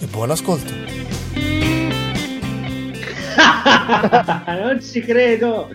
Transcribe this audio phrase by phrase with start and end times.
[0.00, 0.72] e buon ascolto.
[4.46, 5.68] non ci credo!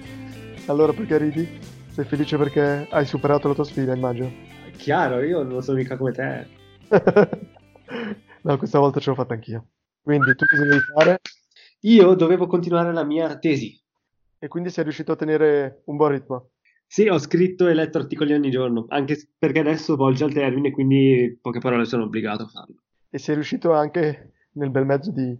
[0.66, 1.48] Allora perché ridi?
[1.91, 4.32] Sei felice perché hai superato la tua sfida, immagino.
[4.77, 6.48] Chiaro, io non sono mica come te.
[8.44, 9.68] no, questa volta ce l'ho fatta anch'io.
[10.02, 11.20] Quindi tu cosa devi fare?
[11.82, 13.77] Io dovevo continuare la mia tesi.
[14.38, 16.52] E quindi sei riuscito a tenere un buon ritmo?
[16.86, 21.38] Sì, ho scritto e letto articoli ogni giorno, anche perché adesso volge al termine, quindi
[21.40, 22.76] poche parole sono obbligato a farlo.
[23.09, 25.35] E sei riuscito anche nel bel mezzo di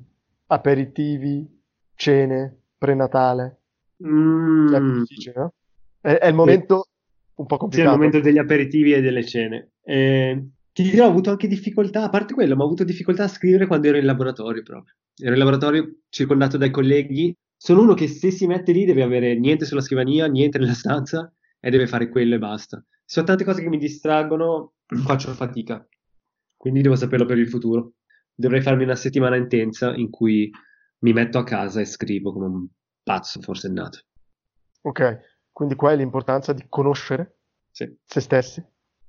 [0.48, 1.48] aperitivi,
[1.95, 3.58] cene, prenatale?
[4.06, 4.73] Mm.
[4.73, 5.53] È difficile, no?
[6.02, 6.86] È, è il momento
[7.36, 7.90] un po' Sì, è complicato.
[7.94, 9.72] il momento degli aperitivi e delle cene.
[9.84, 13.28] Eh, ti dirò, ho avuto anche difficoltà, a parte quello, ma ho avuto difficoltà a
[13.28, 14.95] scrivere quando ero in laboratorio proprio.
[15.16, 17.36] Ero in laboratorio circondato dai colleghi.
[17.58, 21.31] Sono uno che se si mette lì deve avere niente sulla scrivania, niente nella stanza
[21.59, 22.78] e deve fare quello e basta.
[22.78, 25.86] Se sono tante cose che mi distraggono, faccio fatica.
[26.60, 27.94] Quindi devo saperlo per il futuro.
[28.36, 30.52] Dovrei farmi una settimana intensa in cui
[31.00, 32.68] mi metto a casa e scrivo come un
[33.02, 34.00] pazzo forsennato.
[34.82, 35.20] Ok,
[35.54, 37.38] quindi qua è l'importanza di conoscere
[37.72, 37.98] Sì.
[38.04, 38.62] se stessi,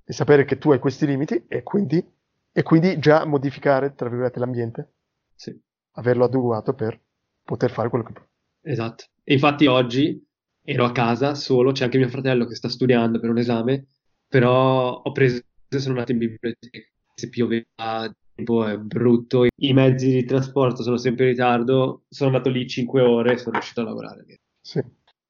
[0.04, 2.00] di sapere che tu hai questi limiti e quindi,
[2.52, 4.92] e quindi già modificare, tra virgolette, l'ambiente,
[5.34, 5.60] Sì.
[5.96, 7.00] averlo adeguato per
[7.42, 8.26] poter fare quello che puoi.
[8.62, 9.06] Esatto.
[9.24, 10.24] E infatti oggi
[10.62, 13.86] ero a casa solo, c'è anche mio fratello che sta studiando per un esame,
[14.28, 16.78] però ho preso, sono andato in biblioteca,
[17.20, 22.48] se pioveva, tempo è brutto, i mezzi di trasporto sono sempre in ritardo, sono andato
[22.50, 24.24] lì 5 ore e sono riuscito a lavorare.
[24.60, 24.82] Sì.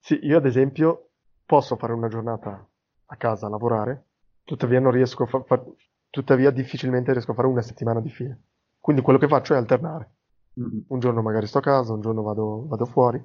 [0.02, 1.10] Sì, io ad esempio
[1.44, 2.66] posso fare una giornata
[3.06, 4.06] a casa a lavorare,
[4.44, 5.62] tuttavia non riesco a fa- fa-
[6.08, 8.36] tuttavia difficilmente riesco a fare una settimana di fila.
[8.78, 10.10] Quindi quello che faccio è alternare.
[10.54, 10.84] Mhm.
[10.88, 13.18] Un giorno magari sto a casa, un giorno vado, vado fuori,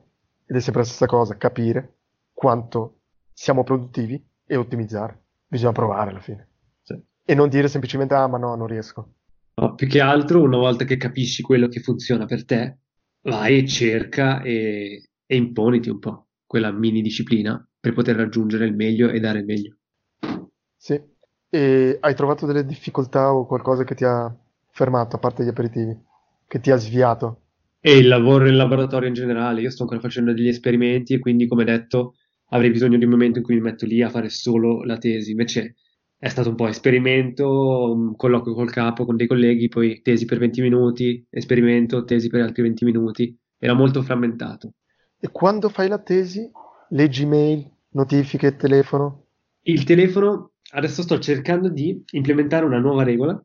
[0.46, 1.96] ed è sempre la stessa cosa, capire
[2.34, 3.00] quanto
[3.34, 5.24] siamo produttivi e ottimizzare.
[5.48, 6.48] Bisogna provare alla fine.
[7.26, 9.14] E non dire semplicemente, ah, ma no, non riesco.
[9.56, 12.78] No, più che altro, una volta che capisci quello che funziona per te,
[13.24, 18.76] vai e cerca e, e imponiti un po' quella mini disciplina per poter raggiungere il
[18.76, 19.78] meglio e dare il meglio.
[20.78, 21.02] Sì.
[21.50, 24.32] E hai trovato delle difficoltà o qualcosa che ti ha
[24.70, 25.98] fermato, a parte gli aperitivi,
[26.48, 27.42] che ti ha sviato?
[27.80, 31.48] E il lavoro in laboratorio in generale, io sto ancora facendo degli esperimenti e quindi,
[31.48, 32.16] come detto,
[32.50, 35.32] avrei bisogno di un momento in cui mi metto lì a fare solo la tesi.
[35.32, 35.76] Invece
[36.18, 40.40] è stato un po' esperimento, un colloquio col capo, con dei colleghi, poi tesi per
[40.40, 43.38] 20 minuti, esperimento, tesi per altri 20 minuti.
[43.58, 44.74] Era molto frammentato.
[45.20, 46.50] E quando fai la tesi,
[46.90, 49.26] leggi mail, notifiche, telefono?
[49.64, 53.44] Il telefono, adesso sto cercando di implementare una nuova regola.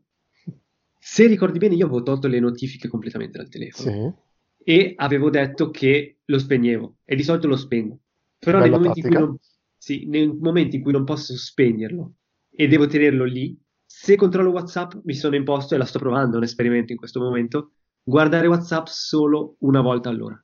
[0.99, 3.91] Se ricordi bene, io avevo tolto le notifiche completamente dal telefono.
[3.91, 4.29] Sì.
[4.63, 7.99] e avevo detto che lo spegnevo e di solito lo spengo.
[8.39, 9.37] Però nei momenti, non,
[9.77, 12.15] sì, nei momenti in cui non posso spegnerlo
[12.61, 16.43] e devo tenerlo lì, se controllo WhatsApp mi sono imposto e la sto provando, un
[16.43, 17.73] esperimento in questo momento,
[18.03, 20.39] guardare WhatsApp solo una volta all'ora.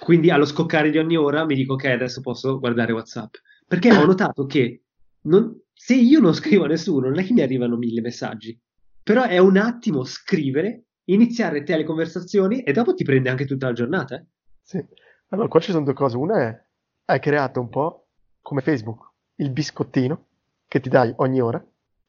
[0.00, 3.36] Quindi allo scoccare di ogni ora mi dico ok, adesso posso guardare WhatsApp.
[3.66, 4.82] Perché ho notato che
[5.22, 8.60] non- se io non scrivo a nessuno, non è che mi arrivano mille messaggi,
[9.02, 13.68] però è un attimo scrivere, iniziare te le conversazioni e dopo ti prende anche tutta
[13.68, 14.16] la giornata.
[14.16, 14.26] eh.
[14.60, 14.84] Sì.
[15.28, 16.18] Allora, qua ci sono due cose.
[16.18, 16.64] Una è,
[17.06, 18.08] hai creato un po'
[18.42, 20.26] come Facebook, il biscottino
[20.72, 21.62] che ti dai ogni ora,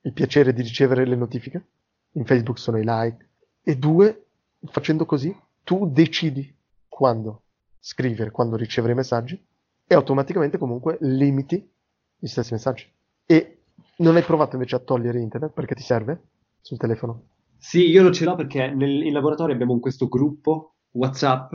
[0.03, 1.66] il piacere di ricevere le notifiche.
[2.12, 3.31] In Facebook sono i like.
[3.62, 4.28] E due,
[4.68, 6.56] facendo così, tu decidi
[6.88, 7.41] quando
[7.78, 9.38] scrivere, quando ricevere i messaggi
[9.85, 11.69] e automaticamente comunque limiti
[12.16, 12.90] gli stessi messaggi.
[13.25, 13.63] E
[13.97, 16.22] non hai provato invece a togliere internet perché ti serve
[16.62, 17.21] sul telefono?
[17.57, 21.54] Sì, io non ce l'ho perché nel- in laboratorio abbiamo questo gruppo WhatsApp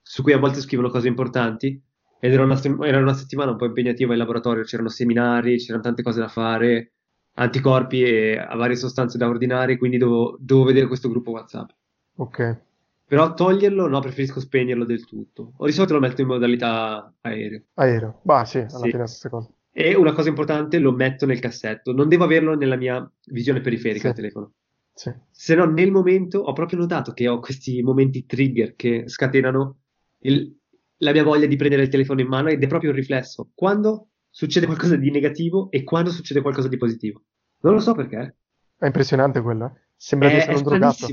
[0.00, 1.78] su cui a volte scrivono cose importanti
[2.18, 5.82] ed era una, sem- era una settimana un po' impegnativa in laboratorio, c'erano seminari, c'erano
[5.82, 6.92] tante cose da fare,
[7.34, 11.70] anticorpi e varie sostanze da ordinare, quindi dovevo, dovevo vedere questo gruppo WhatsApp.
[12.16, 12.60] Ok.
[13.08, 15.52] Però toglierlo, no, preferisco spegnerlo del tutto.
[15.58, 17.62] O di solito lo metto in modalità aereo.
[17.74, 18.20] Aereo.
[18.22, 18.76] Bah, sì, alla Sì.
[18.82, 19.48] fine è la stessa cosa.
[19.70, 21.92] E una cosa importante, lo metto nel cassetto.
[21.92, 24.06] Non devo averlo nella mia visione periferica Sì.
[24.06, 24.52] del telefono.
[24.92, 25.12] Sì.
[25.30, 29.76] Se no, nel momento ho proprio notato che ho questi momenti trigger che scatenano
[30.20, 30.56] il-
[30.98, 33.50] la mia voglia di prendere il telefono in mano ed è proprio un riflesso.
[33.54, 37.22] Quando succede qualcosa di negativo e quando succede qualcosa di positivo.
[37.60, 38.36] Non lo so perché.
[38.76, 39.80] È impressionante quello, eh.
[39.96, 41.06] Sembra di È, essere è un drogato.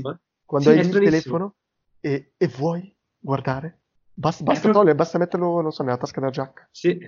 [0.44, 1.54] Quando Sì, hai il telefono
[2.00, 3.80] e, e vuoi guardare?
[4.12, 6.68] Basta, basta proprio- togliere, basta metterlo, non so, nella tasca della giacca.
[6.70, 6.98] Sì,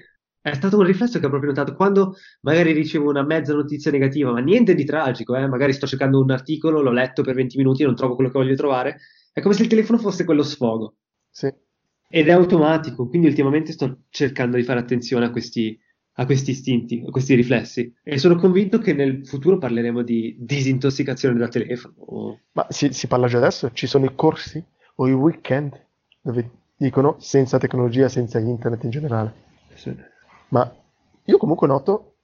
[0.40, 4.32] è stato un riflesso che ho proprio notato quando magari ricevo una mezza notizia negativa,
[4.32, 5.46] ma niente di tragico, eh?
[5.46, 8.38] Magari sto cercando un articolo, l'ho letto per 20 minuti e non trovo quello che
[8.38, 8.98] voglio trovare.
[9.32, 10.96] È come se il telefono fosse quello sfogo
[11.30, 11.52] Sì,
[12.08, 15.78] ed è automatico, quindi ultimamente sto cercando di fare attenzione a questi,
[16.14, 21.38] a questi istinti, a questi riflessi e sono convinto che nel futuro parleremo di disintossicazione
[21.38, 22.40] da telefono.
[22.52, 24.62] ma si, si parla già adesso, ci sono i corsi
[24.96, 25.80] o i weekend
[26.20, 29.34] dove dicono senza tecnologia, senza internet in generale.
[29.74, 29.94] sì.
[30.48, 30.72] Ma
[31.24, 32.14] io comunque noto,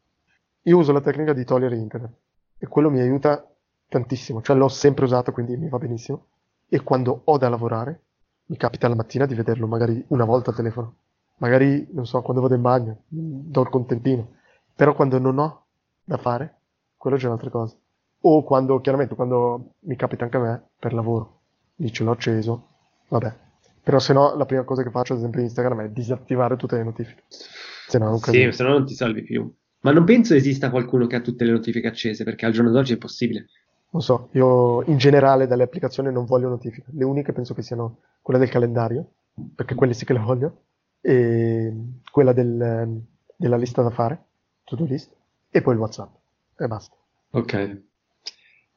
[0.62, 2.12] io uso la tecnica di togliere internet
[2.56, 3.44] e quello mi aiuta
[3.88, 6.26] tantissimo, cioè l'ho sempre usato quindi mi va benissimo
[6.68, 8.00] e quando ho da lavorare
[8.46, 10.94] mi capita la mattina di vederlo magari una volta al telefono,
[11.38, 14.36] magari non so, quando vado in bagno, do il contentino,
[14.74, 15.64] però quando non ho
[16.04, 16.58] da fare,
[16.96, 17.76] quello è già un'altra cosa.
[18.24, 21.40] O quando, chiaramente, quando mi capita anche a me per lavoro,
[21.76, 22.68] lì ce l'ho acceso,
[23.08, 23.34] vabbè.
[23.82, 26.76] Però se no la prima cosa che faccio ad esempio in Instagram è disattivare tutte
[26.76, 27.24] le notifiche.
[27.28, 29.52] Se no Sì, se no non ti salvi più.
[29.80, 32.92] Ma non penso esista qualcuno che ha tutte le notifiche accese, perché al giorno d'oggi
[32.92, 33.46] è possibile.
[33.92, 36.86] Non so, io in generale dalle applicazioni non voglio notifiche.
[36.92, 39.06] Le uniche penso che siano quella del calendario,
[39.54, 40.62] perché quelle sì che le voglio,
[41.00, 41.72] e
[42.10, 43.02] quella del-
[43.36, 44.24] della lista da fare,
[44.64, 45.14] to-do list,
[45.50, 46.14] e poi il WhatsApp.
[46.56, 46.96] E basta.
[47.32, 47.82] Ok,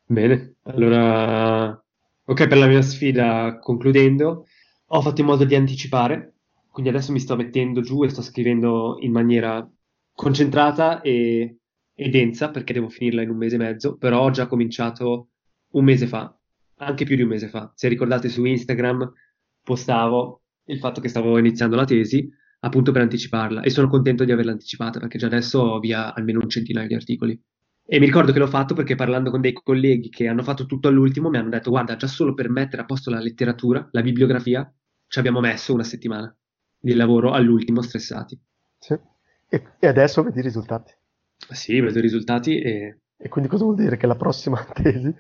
[0.06, 0.56] bene.
[0.64, 1.70] Allora,
[2.26, 4.46] ok, per la mia sfida, concludendo,
[4.88, 6.34] ho fatto in modo di anticipare,
[6.70, 9.68] quindi adesso mi sto mettendo giù e sto scrivendo in maniera
[10.14, 11.58] concentrata e,
[11.96, 15.30] e densa, perché devo finirla in un mese e mezzo, però ho già cominciato
[15.72, 16.38] un mese fa,
[16.78, 17.72] anche più di un mese fa.
[17.74, 19.12] Se ricordate su Instagram
[19.64, 24.32] postavo il fatto che stavo iniziando la tesi appunto per anticiparla e sono contento di
[24.32, 27.40] averla anticipata perché già adesso ho via almeno un centinaio di articoli.
[27.88, 30.88] E mi ricordo che l'ho fatto perché parlando con dei colleghi che hanno fatto tutto
[30.88, 34.72] all'ultimo mi hanno detto guarda già solo per mettere a posto la letteratura, la bibliografia,
[35.08, 36.36] ci abbiamo messo una settimana
[36.80, 38.40] di lavoro all'ultimo stressati.
[38.80, 38.98] Sì.
[39.48, 40.92] E, e adesso vedi i risultati.
[41.50, 43.98] Sì, vedo i risultati e E quindi cosa vuol dire?
[43.98, 45.14] Che la prossima tesi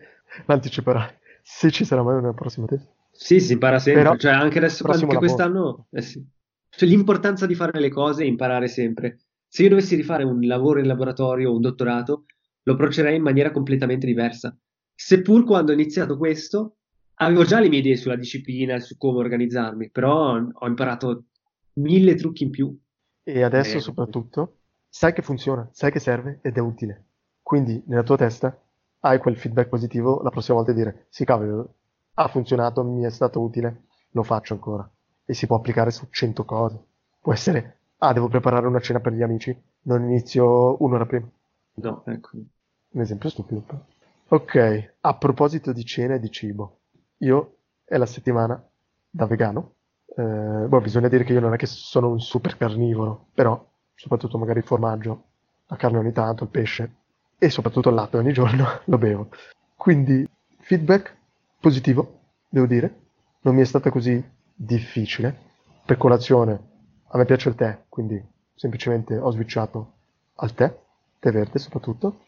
[0.45, 2.87] l'anticiperai, se ci sarà mai una prossima tesi.
[3.09, 6.23] sì, si impara sempre, Però, cioè anche adesso, anche quest'anno, eh sì.
[6.69, 9.19] Cioè, l'importanza di fare le cose e imparare sempre.
[9.47, 12.25] Se io dovessi rifare un lavoro in laboratorio o un dottorato,
[12.63, 14.57] lo approccerei in maniera completamente diversa.
[14.93, 16.77] Seppur quando ho iniziato questo,
[17.15, 21.25] avevo già le mie idee sulla disciplina su come organizzarmi, però ho imparato
[21.75, 22.77] mille trucchi in più.
[23.23, 24.61] E adesso Eh, soprattutto
[24.97, 27.07] sai che funziona, sai che serve ed è utile.
[27.41, 28.57] Quindi nella tua testa
[29.01, 31.73] hai quel feedback positivo la prossima volta di dire sì cavolo,
[32.13, 34.89] ha funzionato, mi è stato utile, lo faccio ancora.
[35.25, 36.81] E si può applicare su 100 cose.
[37.19, 41.29] Può essere, ah devo preparare una cena per gli amici, non inizio un'ora prima.
[41.73, 42.29] No, ecco.
[42.91, 43.65] Un esempio stupido.
[44.29, 46.79] Ok, a proposito di cena e di cibo,
[47.17, 48.65] io è la settimana
[49.09, 49.73] da vegano.
[50.05, 50.23] Eh,
[50.69, 53.61] boh, bisogna dire che io non è che sono un super carnivoro, però
[53.95, 55.23] soprattutto magari il formaggio,
[55.67, 56.95] la carne ogni tanto, il pesce
[57.37, 59.29] e soprattutto il latte ogni giorno lo bevo.
[59.75, 60.27] Quindi
[60.59, 61.15] feedback
[61.59, 62.19] positivo,
[62.49, 63.01] devo dire.
[63.41, 65.37] Non mi è stata così difficile.
[65.85, 66.73] Per colazione
[67.07, 68.23] a me piace il tè, quindi
[68.55, 69.93] semplicemente ho switchato
[70.35, 70.75] al tè,
[71.19, 72.25] tè verde soprattutto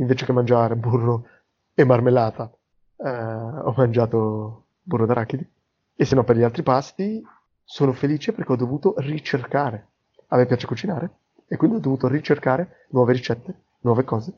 [0.00, 1.26] invece che mangiare burro
[1.74, 2.50] e marmellata,
[2.96, 5.48] eh, ho mangiato burro d'arachidi.
[5.94, 7.22] E se no, per gli altri pasti
[7.62, 9.88] sono felice perché ho dovuto ricercare.
[10.32, 11.10] A me piace cucinare
[11.46, 14.32] e quindi ho dovuto ricercare nuove ricette, nuove cose.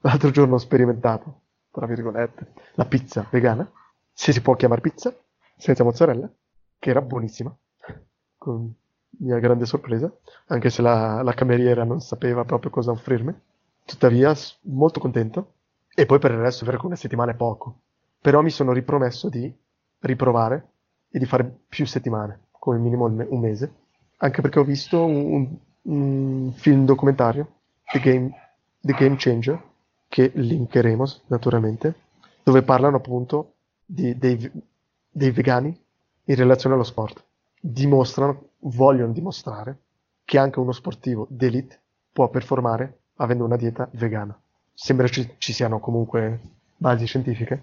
[0.00, 1.40] L'altro giorno ho sperimentato,
[1.70, 3.70] tra virgolette, la pizza vegana,
[4.12, 5.14] se si può chiamare pizza,
[5.56, 6.30] senza mozzarella,
[6.78, 7.54] che era buonissima,
[8.36, 8.72] con
[9.20, 10.12] mia grande sorpresa,
[10.46, 13.34] anche se la, la cameriera non sapeva proprio cosa offrirmi.
[13.84, 15.54] Tuttavia, molto contento.
[15.94, 17.80] E poi per il resto una settimana è poco.
[18.20, 19.52] Però mi sono ripromesso di
[20.00, 20.68] riprovare
[21.10, 23.72] e di fare più settimane, come minimo un mese.
[24.18, 27.46] Anche perché ho visto un, un- film documentario,
[27.92, 28.30] The Game,
[28.80, 29.62] The Game Changer,
[30.08, 31.94] che linkeremo naturalmente,
[32.42, 34.50] dove parlano appunto di- dei,
[35.10, 35.68] dei vegani
[36.24, 37.24] in relazione allo sport.
[37.60, 39.78] Dimostrano, vogliono dimostrare
[40.24, 41.80] che anche uno sportivo d'elite
[42.12, 44.38] può performare avendo una dieta vegana.
[44.74, 46.40] Sembra ci, ci siano comunque
[46.76, 47.62] basi scientifiche,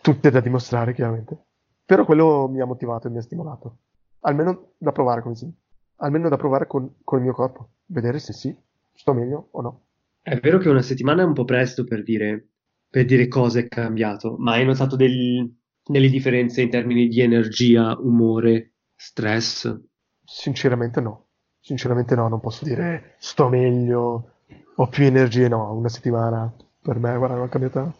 [0.00, 1.36] tutte da dimostrare chiaramente.
[1.84, 3.76] Però quello mi ha motivato e mi ha stimolato.
[4.22, 5.50] Almeno da provare come si
[5.96, 7.68] Almeno da provare con, con il mio corpo.
[7.86, 8.56] Vedere se sì,
[8.92, 9.80] sto meglio o no.
[10.20, 12.48] È vero che una settimana è un po' presto per dire,
[12.88, 15.48] per dire cosa è cambiato, ma hai notato del-
[15.84, 19.80] delle differenze in termini di energia, umore, stress?
[20.24, 21.26] Sinceramente no.
[21.60, 24.32] Sinceramente no, non posso dire sto meglio,
[24.76, 27.92] ho più energie, no, una settimana per me, guarda, non è cambiata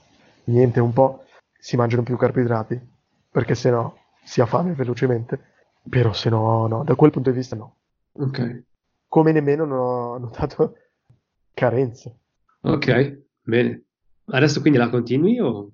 [0.44, 1.24] niente, un po'
[1.58, 2.80] si mangiano più carboidrati,
[3.30, 5.51] perché se no si ha fame velocemente,
[5.88, 7.76] però se no, no, da quel punto di vista no.
[8.12, 8.64] Ok.
[9.08, 10.76] Come nemmeno non ho notato
[11.52, 12.18] carenze.
[12.62, 13.84] Ok, bene.
[14.26, 15.70] Adesso quindi la continui o...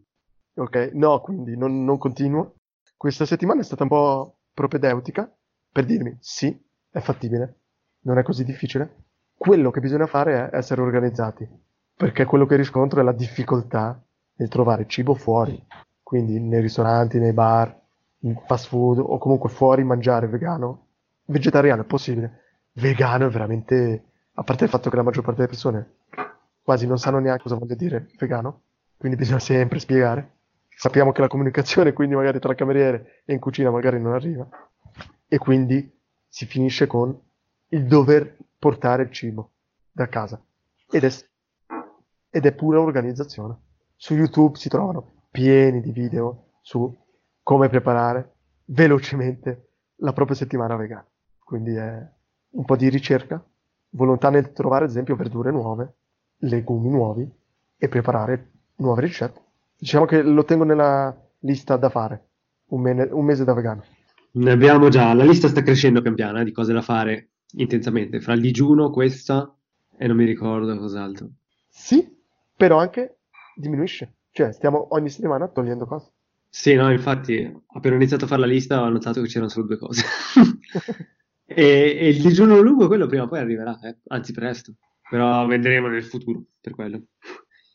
[0.54, 2.54] Ok, no, quindi non, non continuo.
[2.96, 5.32] Questa settimana è stata un po' propedeutica
[5.70, 6.58] per dirmi sì,
[6.90, 7.60] è fattibile,
[8.00, 9.04] non è così difficile.
[9.36, 11.48] Quello che bisogna fare è essere organizzati,
[11.94, 14.02] perché quello che riscontro è la difficoltà
[14.34, 15.64] nel trovare cibo fuori,
[16.02, 17.77] quindi nei ristoranti, nei bar,
[18.20, 20.86] in fast food o comunque fuori mangiare vegano.
[21.24, 25.52] Vegetariano è possibile, vegano è veramente, a parte il fatto che la maggior parte delle
[25.52, 25.96] persone
[26.62, 28.62] quasi non sanno neanche cosa voglia dire vegano,
[28.96, 30.36] quindi bisogna sempre spiegare.
[30.68, 34.48] Sappiamo che la comunicazione quindi magari tra cameriere e in cucina magari non arriva
[35.26, 35.90] e quindi
[36.28, 37.18] si finisce con
[37.68, 39.52] il dover portare il cibo
[39.90, 40.40] da casa
[40.90, 41.10] ed è,
[42.30, 43.56] ed è pura organizzazione.
[43.96, 46.96] Su YouTube si trovano pieni di video su
[47.48, 48.34] come preparare
[48.66, 51.08] velocemente la propria settimana vegana.
[51.42, 52.06] Quindi è
[52.50, 53.42] un po' di ricerca,
[53.92, 55.94] volontà nel trovare ad esempio verdure nuove,
[56.40, 57.26] legumi nuovi
[57.78, 59.40] e preparare nuove ricette.
[59.78, 62.26] Diciamo che lo tengo nella lista da fare,
[62.66, 63.82] un, mene- un mese da vegano.
[64.32, 68.20] Ne abbiamo già, la lista sta crescendo pian piano eh, di cose da fare intensamente,
[68.20, 69.56] fra il digiuno, questa
[69.96, 71.30] e non mi ricordo cos'altro.
[71.66, 72.14] Sì,
[72.54, 73.20] però anche
[73.56, 76.12] diminuisce, cioè stiamo ogni settimana togliendo cose.
[76.50, 79.66] Sì, no, infatti, appena ho iniziato a fare la lista ho notato che c'erano solo
[79.66, 80.02] due cose.
[81.44, 84.74] e, e il digiuno lungo quello prima o poi arriverà, eh, anzi presto,
[85.08, 87.02] però vedremo nel futuro per quello.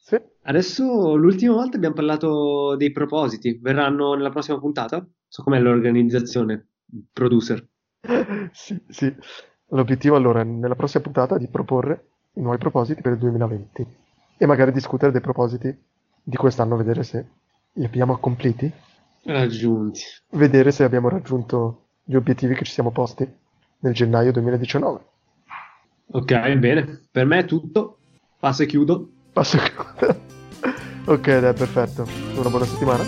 [0.01, 0.19] Sì.
[0.41, 5.07] Adesso l'ultima volta abbiamo parlato dei propositi, verranno nella prossima puntata?
[5.27, 6.67] So com'è l'organizzazione,
[7.13, 7.65] producer.
[8.51, 9.15] sì, sì.
[9.67, 13.87] L'obiettivo allora è nella prossima puntata di proporre i nuovi propositi per il 2020
[14.37, 15.75] e magari discutere dei propositi
[16.21, 17.25] di quest'anno, vedere se
[17.73, 18.71] li abbiamo completi,
[19.25, 20.01] Raggiunti.
[20.31, 23.27] vedere se abbiamo raggiunto gli obiettivi che ci siamo posti
[23.79, 24.99] nel gennaio 2019.
[26.11, 27.01] Ok, bene.
[27.09, 27.97] Per me è tutto.
[28.39, 29.09] Passo e chiudo.
[29.31, 30.19] Passo chiudo.
[31.11, 32.05] ok, dai, perfetto.
[32.35, 33.03] Una buona settimana.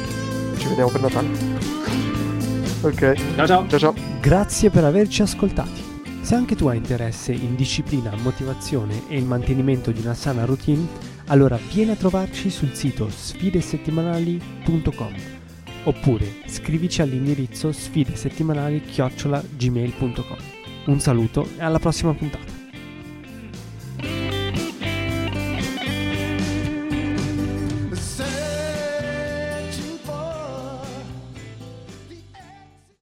[0.58, 1.28] Ci vediamo per Natale.
[2.82, 3.68] Ok, Ciao ciao.
[3.68, 3.94] ciao ciao.
[4.22, 5.84] Grazie per averci ascoltati.
[6.22, 10.88] Se anche tu hai interesse in disciplina, motivazione e il mantenimento di una sana routine,
[11.28, 15.14] allora vieni a trovarci sul sito sfidesettimanali.com
[15.86, 20.38] oppure scrivici all'indirizzo sfidesettimanali-gmail.com.
[20.86, 22.55] Un saluto e alla prossima puntata.